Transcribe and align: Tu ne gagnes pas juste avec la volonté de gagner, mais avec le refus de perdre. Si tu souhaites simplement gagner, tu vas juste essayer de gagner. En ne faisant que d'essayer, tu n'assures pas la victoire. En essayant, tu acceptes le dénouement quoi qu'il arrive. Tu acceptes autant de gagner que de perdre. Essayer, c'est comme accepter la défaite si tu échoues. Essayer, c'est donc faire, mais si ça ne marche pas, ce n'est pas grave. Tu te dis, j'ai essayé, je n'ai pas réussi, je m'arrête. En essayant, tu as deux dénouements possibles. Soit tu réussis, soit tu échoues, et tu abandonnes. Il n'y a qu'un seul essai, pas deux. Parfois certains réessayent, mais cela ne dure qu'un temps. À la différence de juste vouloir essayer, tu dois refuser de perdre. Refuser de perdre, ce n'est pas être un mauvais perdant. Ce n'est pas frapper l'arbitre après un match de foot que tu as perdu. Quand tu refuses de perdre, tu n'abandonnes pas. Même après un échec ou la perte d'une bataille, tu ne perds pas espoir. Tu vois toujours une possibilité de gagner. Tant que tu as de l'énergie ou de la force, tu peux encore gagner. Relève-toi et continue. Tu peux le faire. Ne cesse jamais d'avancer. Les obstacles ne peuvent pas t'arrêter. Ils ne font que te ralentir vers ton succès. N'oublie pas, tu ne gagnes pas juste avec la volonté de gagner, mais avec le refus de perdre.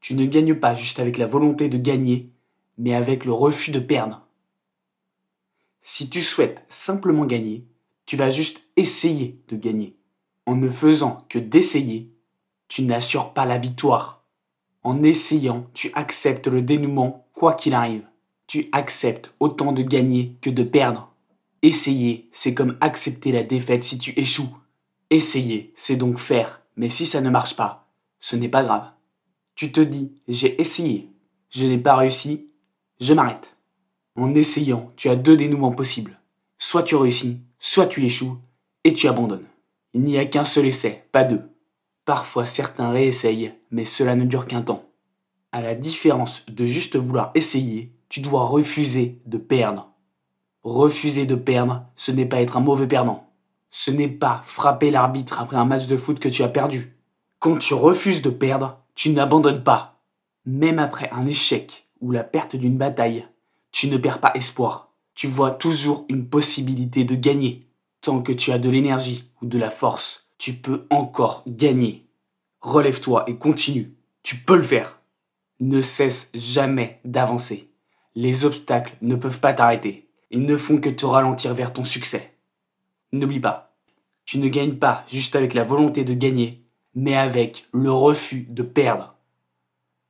Tu 0.00 0.14
ne 0.14 0.24
gagnes 0.24 0.54
pas 0.54 0.74
juste 0.74 0.98
avec 0.98 1.18
la 1.18 1.26
volonté 1.26 1.68
de 1.68 1.78
gagner, 1.78 2.30
mais 2.78 2.94
avec 2.94 3.24
le 3.24 3.32
refus 3.32 3.70
de 3.70 3.78
perdre. 3.78 4.26
Si 5.82 6.08
tu 6.08 6.22
souhaites 6.22 6.64
simplement 6.68 7.26
gagner, 7.26 7.64
tu 8.06 8.16
vas 8.16 8.30
juste 8.30 8.62
essayer 8.76 9.38
de 9.48 9.56
gagner. 9.56 9.96
En 10.46 10.56
ne 10.56 10.68
faisant 10.68 11.26
que 11.28 11.38
d'essayer, 11.38 12.10
tu 12.68 12.82
n'assures 12.82 13.32
pas 13.32 13.46
la 13.46 13.58
victoire. 13.58 14.24
En 14.82 15.02
essayant, 15.02 15.66
tu 15.74 15.90
acceptes 15.94 16.46
le 16.46 16.62
dénouement 16.62 17.26
quoi 17.34 17.54
qu'il 17.54 17.74
arrive. 17.74 18.04
Tu 18.46 18.68
acceptes 18.72 19.34
autant 19.38 19.72
de 19.72 19.82
gagner 19.82 20.36
que 20.40 20.50
de 20.50 20.62
perdre. 20.62 21.12
Essayer, 21.62 22.28
c'est 22.32 22.54
comme 22.54 22.78
accepter 22.80 23.32
la 23.32 23.42
défaite 23.42 23.84
si 23.84 23.98
tu 23.98 24.18
échoues. 24.18 24.56
Essayer, 25.10 25.72
c'est 25.76 25.96
donc 25.96 26.18
faire, 26.18 26.62
mais 26.76 26.88
si 26.88 27.04
ça 27.04 27.20
ne 27.20 27.30
marche 27.30 27.54
pas, 27.54 27.88
ce 28.18 28.36
n'est 28.36 28.48
pas 28.48 28.64
grave. 28.64 28.90
Tu 29.60 29.72
te 29.72 29.80
dis, 29.82 30.10
j'ai 30.26 30.58
essayé, 30.58 31.10
je 31.50 31.66
n'ai 31.66 31.76
pas 31.76 31.94
réussi, 31.94 32.48
je 32.98 33.12
m'arrête. 33.12 33.58
En 34.16 34.34
essayant, 34.34 34.90
tu 34.96 35.10
as 35.10 35.16
deux 35.16 35.36
dénouements 35.36 35.72
possibles. 35.72 36.18
Soit 36.56 36.82
tu 36.82 36.96
réussis, 36.96 37.42
soit 37.58 37.86
tu 37.86 38.02
échoues, 38.06 38.38
et 38.84 38.94
tu 38.94 39.06
abandonnes. 39.06 39.44
Il 39.92 40.00
n'y 40.00 40.16
a 40.16 40.24
qu'un 40.24 40.46
seul 40.46 40.64
essai, 40.64 41.04
pas 41.12 41.24
deux. 41.24 41.42
Parfois 42.06 42.46
certains 42.46 42.90
réessayent, 42.90 43.52
mais 43.70 43.84
cela 43.84 44.16
ne 44.16 44.24
dure 44.24 44.46
qu'un 44.46 44.62
temps. 44.62 44.86
À 45.52 45.60
la 45.60 45.74
différence 45.74 46.46
de 46.46 46.64
juste 46.64 46.96
vouloir 46.96 47.30
essayer, 47.34 47.92
tu 48.08 48.22
dois 48.22 48.46
refuser 48.46 49.20
de 49.26 49.36
perdre. 49.36 49.90
Refuser 50.62 51.26
de 51.26 51.34
perdre, 51.34 51.84
ce 51.96 52.12
n'est 52.12 52.24
pas 52.24 52.40
être 52.40 52.56
un 52.56 52.60
mauvais 52.60 52.86
perdant. 52.86 53.28
Ce 53.68 53.90
n'est 53.90 54.08
pas 54.08 54.40
frapper 54.46 54.90
l'arbitre 54.90 55.38
après 55.38 55.58
un 55.58 55.66
match 55.66 55.86
de 55.86 55.98
foot 55.98 56.18
que 56.18 56.30
tu 56.30 56.42
as 56.42 56.48
perdu. 56.48 56.96
Quand 57.40 57.58
tu 57.58 57.74
refuses 57.74 58.22
de 58.22 58.30
perdre, 58.30 58.79
tu 59.00 59.08
n'abandonnes 59.08 59.62
pas. 59.62 60.02
Même 60.44 60.78
après 60.78 61.08
un 61.10 61.26
échec 61.26 61.88
ou 62.02 62.12
la 62.12 62.22
perte 62.22 62.54
d'une 62.54 62.76
bataille, 62.76 63.26
tu 63.72 63.88
ne 63.88 63.96
perds 63.96 64.20
pas 64.20 64.32
espoir. 64.34 64.92
Tu 65.14 65.26
vois 65.26 65.52
toujours 65.52 66.04
une 66.10 66.28
possibilité 66.28 67.04
de 67.04 67.14
gagner. 67.14 67.66
Tant 68.02 68.20
que 68.20 68.30
tu 68.30 68.52
as 68.52 68.58
de 68.58 68.68
l'énergie 68.68 69.30
ou 69.40 69.46
de 69.46 69.56
la 69.58 69.70
force, 69.70 70.28
tu 70.36 70.52
peux 70.52 70.86
encore 70.90 71.44
gagner. 71.46 72.10
Relève-toi 72.60 73.24
et 73.26 73.36
continue. 73.36 73.94
Tu 74.22 74.36
peux 74.36 74.56
le 74.56 74.62
faire. 74.62 75.00
Ne 75.60 75.80
cesse 75.80 76.28
jamais 76.34 77.00
d'avancer. 77.06 77.70
Les 78.14 78.44
obstacles 78.44 78.98
ne 79.00 79.14
peuvent 79.14 79.40
pas 79.40 79.54
t'arrêter. 79.54 80.10
Ils 80.30 80.44
ne 80.44 80.58
font 80.58 80.76
que 80.76 80.90
te 80.90 81.06
ralentir 81.06 81.54
vers 81.54 81.72
ton 81.72 81.84
succès. 81.84 82.34
N'oublie 83.12 83.40
pas, 83.40 83.74
tu 84.26 84.38
ne 84.38 84.48
gagnes 84.48 84.76
pas 84.76 85.06
juste 85.08 85.36
avec 85.36 85.54
la 85.54 85.64
volonté 85.64 86.04
de 86.04 86.12
gagner, 86.12 86.59
mais 86.94 87.16
avec 87.16 87.66
le 87.72 87.92
refus 87.92 88.46
de 88.48 88.62
perdre. 88.62 89.16